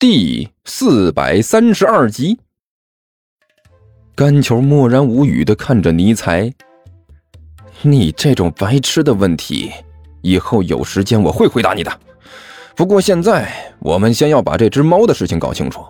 [0.00, 2.38] 第四百三十二集。
[4.14, 6.50] 甘球默然无语的看着尼才，
[7.82, 9.70] 你这种白痴的问题，
[10.22, 12.00] 以后有时间我会回答你的。
[12.74, 15.84] 不过现在我们先要把这只猫的事情搞清楚。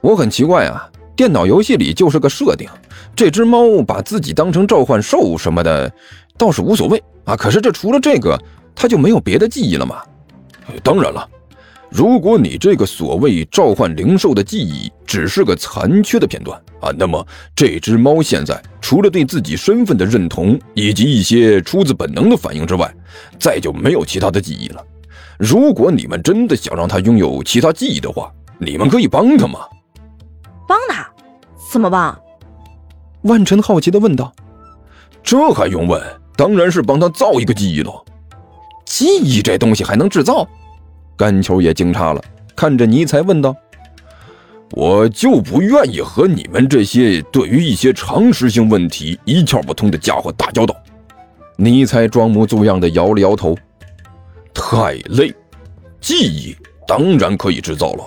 [0.00, 2.66] 我很奇怪啊，电脑游戏里就是个设定，
[3.14, 5.92] 这只猫把自己当成召唤兽什么的，
[6.38, 7.36] 倒是无所谓啊。
[7.36, 8.34] 可是这除了这个，
[8.74, 10.02] 它就没有别的记忆了吗？
[10.82, 11.28] 当然了。
[11.92, 22.92] 如果你这个所谓召唤灵兽的记忆只是个残缺的片段啊，那么这只猫现在除了对自己身份的认同以及一些出自本能的反应之外，
[23.38, 24.82] 再就没有其他的记忆了。
[25.38, 29.60] 如果你们真的想让它拥有其他记忆的话，你们可以帮它吗？
[30.66, 31.06] 帮它？
[31.70, 32.18] 怎么帮？
[33.22, 34.32] 万晨好奇地问道。
[35.22, 36.02] 这还用问？
[36.36, 38.02] 当然是帮他造一个记忆喽。
[38.86, 40.48] 记忆这东西还能制造？
[41.22, 42.20] 甘球也惊诧了，
[42.56, 43.54] 看着尼才问道
[44.74, 50.74] ：“我就不愿意和你们这些对于一些常识性问题一窍不通的家伙打交道。”
[51.54, 53.56] 尼才装模作样的摇了摇头
[54.52, 55.32] ：“太累，
[56.00, 56.56] 记忆
[56.88, 58.04] 当然可以制造了。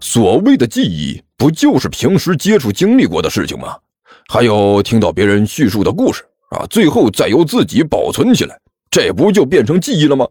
[0.00, 3.74] 所谓的记忆，不就是平时接触经历过的事情吗？
[4.28, 8.56] 还有听到别人叙述的故事啊，最后再由自己保存起来，
[8.88, 10.24] 这不就变成记忆了吗？”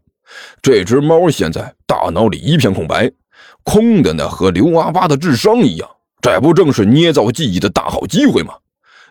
[0.62, 3.12] 这只猫现在大脑里一片空白，
[3.64, 5.90] 空的呢，和刘阿八的智商一样。
[6.22, 8.54] 这不正是捏造记忆的大好机会吗？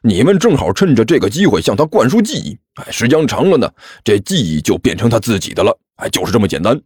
[0.02, 2.58] 你们正好趁着这个机会向他灌输记忆。
[2.74, 3.70] 哎，时间长了呢，
[4.02, 5.78] 这记忆就变成他自己的了。
[5.96, 6.80] 哎，就是这么简单。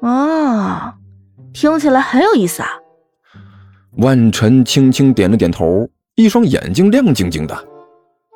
[0.00, 0.94] 啊，
[1.52, 2.68] 听起来很有意思啊。
[3.98, 7.56] 万晨轻轻点了点头，一双眼睛亮晶晶的，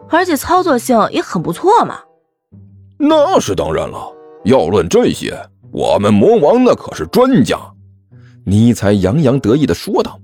[0.08, 1.98] 而且操作性也很不错嘛。
[2.98, 4.12] 那是当然了。
[4.44, 5.38] 要论这些，
[5.70, 7.58] 我们魔王那可是专家。
[8.44, 10.18] 尼才洋洋得意地说道：“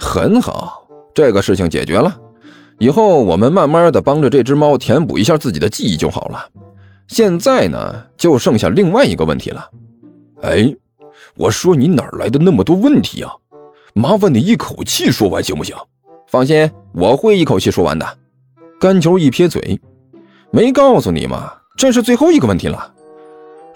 [0.00, 0.82] 很好，
[1.14, 2.18] 这个事情解决了。
[2.78, 6.48] 以后我们慢慢的帮着这只猫填补一下自己的记忆就好了。
[7.06, 9.70] 现在呢，就剩下另外一个问题了。
[10.42, 10.74] 哎，
[11.36, 13.30] 我说你哪来的那么多问题啊？
[13.94, 15.76] 麻烦你一口气说完行不行？
[16.28, 18.06] 放心，我会一口气说完的。”
[18.80, 19.80] 干球一撇嘴
[20.50, 21.52] ：“没告诉你吗？
[21.76, 22.92] 这是最后一个问题了。”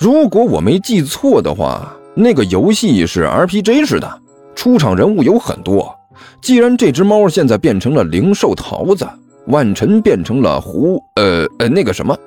[0.02, 4.20] 如果我没记错的话，那个游戏是 RPG 式的，
[4.52, 5.94] 出场人物有很多。
[6.40, 9.08] 既然这只猫现在变成了灵兽桃子，
[9.46, 11.00] 万晨变成了狐……
[11.14, 12.18] 呃呃，那个什么，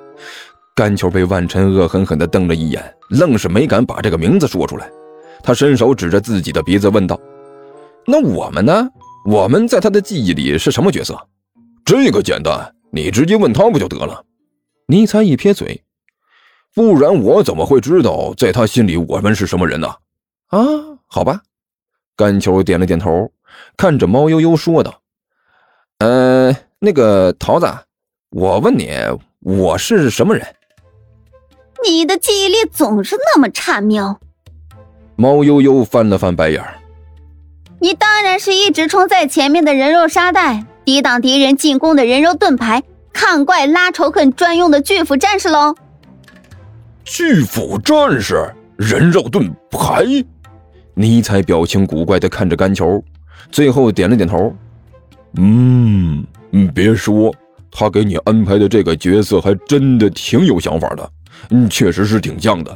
[0.73, 4.89] 甘球被万晨恶狠狠地瞪了一眼，愣是没敢把这个名字说出来。
[5.43, 7.19] 他伸手指着自己的鼻子问道
[8.07, 8.87] ：“那我们呢？
[9.29, 11.13] 我们在他的记忆里是什么角色？”
[11.83, 14.23] 这个简单，你直接问他不就得了？
[14.87, 15.81] 尼采一撇嘴。
[16.75, 19.87] 不然我怎么会知道在他心里我们是什么人呢？
[20.49, 20.59] 啊，
[21.07, 21.41] 好吧，
[22.17, 23.31] 甘球点了点头，
[23.77, 24.99] 看着猫悠悠说道
[25.99, 27.65] ：“呃，那个桃子，
[28.29, 28.89] 我问你，
[29.39, 30.45] 我是什么人？”
[31.87, 34.19] 你的记忆力总是那么差，喵。
[35.15, 36.75] 猫悠悠翻了翻白眼儿。
[37.79, 45.75] 你当然是一直冲在前面的人肉沙袋，抵挡敌人进攻的人肉盾牌，看怪拉仇恨专用的巨斧战士喽。
[47.05, 50.03] 巨斧战士，人肉盾牌。
[50.95, 53.01] 尼采表情古怪的看着甘球，
[53.51, 54.51] 最后点了点头。
[55.37, 56.25] 嗯，
[56.73, 57.31] 别说，
[57.69, 61.11] 他给你安排的这个角色还真的挺有想法的。
[61.51, 62.75] 嗯，确实是挺像的。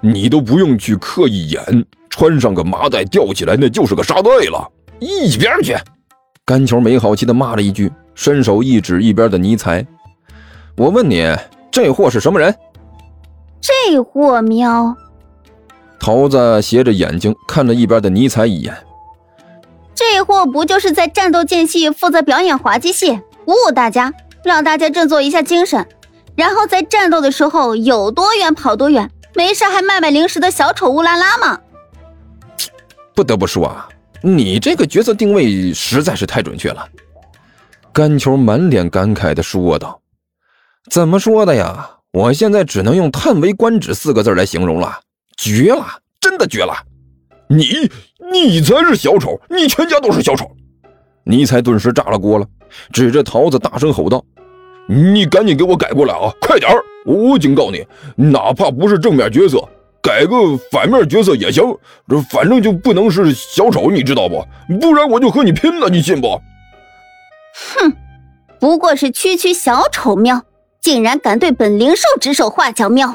[0.00, 4.68] 你都不用去刻意演，穿上个麻袋吊起来，那就是个沙袋了。
[4.98, 5.76] 一边去！
[6.44, 9.86] 甘球没好气的骂了一句，伸手一指一边的尼采
[10.76, 11.24] ：“我问你，
[11.70, 12.52] 这货是什么人？”
[13.60, 14.96] 这货喵！
[15.98, 18.76] 桃子斜着眼睛看了一边的尼采一眼。
[19.94, 24.12] 这货不就是在战斗间隙负责表演滑稽戏，鼓舞大家，
[24.44, 25.84] 让大家振作一下精神，
[26.36, 31.60] 然后在战斗的时候有多远跑多远，没事还卖卖零食的小丑乌拉拉吗？
[33.12, 33.88] 不得不说啊，
[34.22, 36.88] 你这个角色定位实在是太准确了。
[37.92, 40.00] 甘球满脸感慨的说道
[40.88, 45.00] ：“怎么说的呀？”我现在只能用“叹为观止”四个字来形容了，
[45.36, 45.84] 绝了，
[46.20, 46.72] 真的绝了！
[47.48, 47.90] 你，
[48.32, 50.50] 你才是小丑，你全家都是小丑！
[51.24, 52.46] 尼才顿时炸了锅了，
[52.92, 54.24] 指着桃子大声吼道
[54.88, 56.82] ：“你赶紧给我改过来啊，快点儿！
[57.04, 59.62] 我警告你，哪怕不是正面角色，
[60.02, 61.62] 改个反面角色也行，
[62.30, 64.42] 反正就不能是小丑，你知道不？
[64.80, 66.40] 不然我就和你拼了，你信不？”
[67.76, 67.92] 哼，
[68.58, 70.42] 不过是区区小丑喵。
[70.88, 72.88] 竟然敢对本灵兽指手画脚！
[72.88, 73.14] 喵！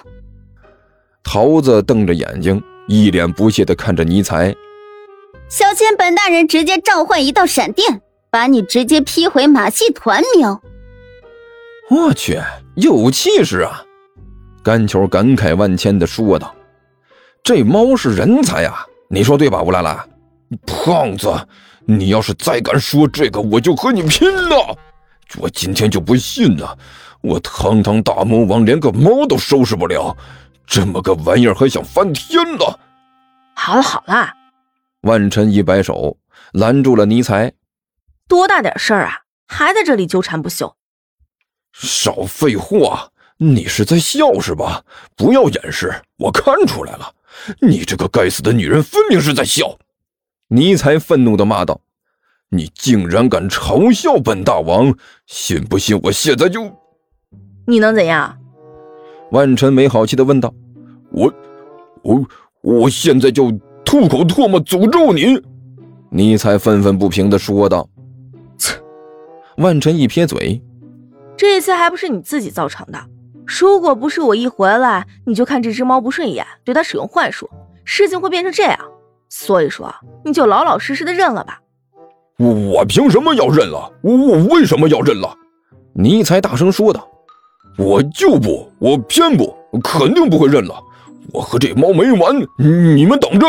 [1.24, 4.56] 桃子瞪着眼睛，一脸不屑的看着尼才。
[5.50, 8.00] 小心本大人直接召唤一道闪电，
[8.30, 10.62] 把你直接劈回马戏团喵！
[11.90, 12.40] 我去，
[12.76, 13.84] 有气势啊！
[14.64, 16.54] 甘球感慨万千的说道
[17.42, 20.06] ：“这猫是人才啊，你说对吧，乌拉拉？”
[20.68, 21.28] 胖子，
[21.88, 24.78] 你要是再敢说这个，我就和你拼了！
[25.40, 26.78] 我今天就不信了，
[27.24, 30.16] 我堂堂大魔王连个猫都收拾不了，
[30.68, 32.80] 这么个玩意儿还想翻天了？
[33.56, 34.34] 好了好了，
[35.04, 36.18] 万晨一摆手
[36.52, 37.54] 拦住了尼才，
[38.28, 40.76] 多大点事儿啊，还在这里纠缠不休？
[41.72, 44.84] 少废话，你是在笑是吧？
[45.16, 47.14] 不要掩饰，我看出来了，
[47.62, 49.78] 你这个该死的女人，分明是在笑。
[50.50, 51.80] 尼才愤怒的骂道。
[52.50, 54.96] 你竟然敢嘲笑本大王！
[55.26, 56.83] 信不信我现在就……
[57.66, 58.38] 你能怎样？
[59.32, 60.54] 万晨没好气的问道。
[61.12, 61.34] 我……
[62.04, 62.26] 我……
[62.62, 63.52] 我现在就
[63.84, 65.42] 吐口唾沫诅咒你！
[66.10, 67.90] 尼才愤愤不平的说道。
[68.58, 68.76] 切！
[69.58, 70.62] 万晨一撇嘴，
[71.36, 72.98] 这一次还不是你自己造成的。
[73.46, 77.50] 如果不是我一回来你就看这只猫不顺眼，对它使用幻术，
[77.84, 78.80] 事情会变成这样。
[79.28, 79.94] 所以说，
[80.24, 81.60] 你就老老实实的认了吧。
[82.38, 83.92] 我我凭什么要认了？
[84.02, 85.36] 我我为什么要认了？
[85.94, 87.06] 尼才大声说道
[87.78, 90.76] ：“我就不，我偏不，肯定不会认了。
[91.32, 92.36] 我和这猫没完，
[92.96, 93.48] 你们等着。”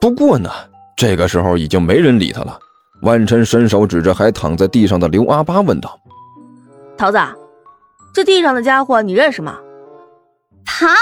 [0.00, 0.50] 不过呢，
[0.96, 2.58] 这个时候已经没人理他了。
[3.02, 5.98] 万晨伸手指着还躺在地上的刘阿八，问道
[6.96, 7.18] ：“桃子，
[8.14, 9.58] 这地上的家伙你认识吗？”
[10.64, 10.94] 他，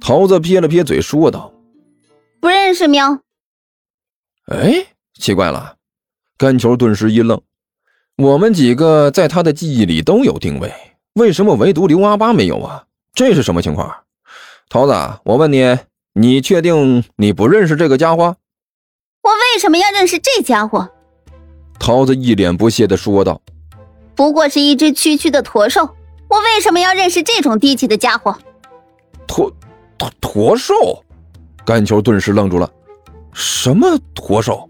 [0.00, 1.52] 桃子撇了撇嘴，说道
[2.40, 3.18] ：“不认识。”喵。
[4.46, 4.86] 哎。
[5.18, 5.76] 奇怪了，
[6.36, 7.40] 甘球顿时一愣。
[8.16, 10.72] 我们几个在他的记忆里都有定位，
[11.14, 12.84] 为什么唯独刘阿八没有啊？
[13.14, 13.90] 这是什么情况？
[14.68, 14.92] 桃子，
[15.24, 15.78] 我问你，
[16.12, 18.36] 你确定你不认识这个家伙？
[19.22, 20.90] 我为什么要认识这家伙？
[21.78, 23.40] 桃子一脸不屑的说道
[24.14, 25.88] ：“不过是一只区区的驼兽，
[26.28, 28.36] 我为什么要认识这种低级的家伙？”
[29.26, 29.50] 驼
[29.96, 30.74] 驼驼兽？
[31.64, 32.70] 甘球顿时愣住了，
[33.32, 34.68] 什么驼兽？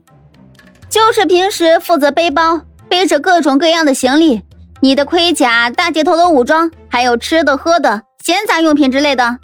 [0.89, 2.61] 就是平时负责背包，
[2.93, 4.43] 背着各种各样的行李，
[4.81, 9.39] 你的盔甲、大姐头的武装，还有吃的喝的、闲杂用品之类的。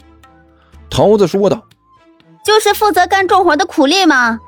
[0.90, 1.66] 桃子说道
[2.44, 4.38] ：“就是负责干重活的苦力吗？”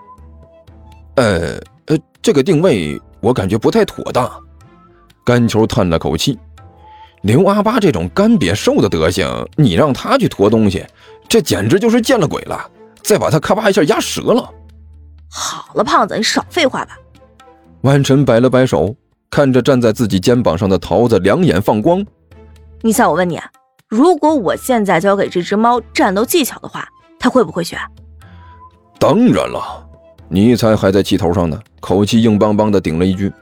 [1.17, 1.56] 呃
[1.87, 4.31] 呃，这个定位我感觉不太妥当。
[5.25, 6.38] 甘球叹了口气
[7.25, 9.26] ：“刘阿八这种干瘪瘦的德行，
[9.56, 10.85] 你让他去驮东西，
[11.26, 12.70] 这简直就是见了鬼了！
[13.03, 14.46] 再把他咔吧一下压折了。”
[15.32, 16.99] 好了，胖子，你少废话吧。
[17.82, 18.94] 万晨摆了摆手，
[19.31, 22.05] 看着站在自己肩膀上的桃子，两眼放光。
[22.82, 23.41] 你猜我问你，
[23.88, 26.87] 如果我现在教给这只猫战斗技巧的话，
[27.19, 27.79] 它会不会学？
[28.99, 29.87] 当然了。
[30.29, 33.32] 你才还在气头上呢，口气硬邦邦的顶了一句：“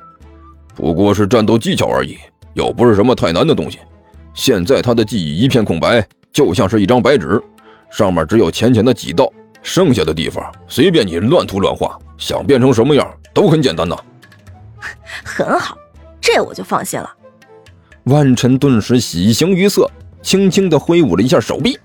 [0.75, 2.17] 不过是战斗技巧而已，
[2.55, 3.81] 又不是什么太难的东西。
[4.35, 7.43] 现在他的记忆一片空白，就像是一张白纸，
[7.91, 9.29] 上面只有浅浅的几道。”
[9.61, 13.97] 剩下的地方随便你乱涂乱画，想变成什么样都很简单呐。
[15.25, 15.77] 很好，
[16.21, 17.11] 这我就放心了。
[18.05, 19.91] 万晨顿时喜形于色，
[20.23, 21.79] 轻轻的挥舞了一下手臂。